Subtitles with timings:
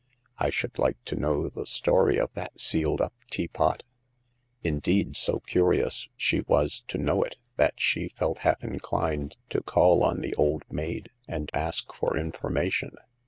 [0.39, 3.83] I should like to know the story of that sealed up teapot."
[4.63, 10.03] Indeed, so curious she was to know it that she felt half inclined to call
[10.03, 12.95] on the old maid, and ask for information.